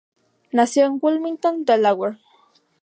[0.51, 2.17] Nació en Wilmington, Delaware.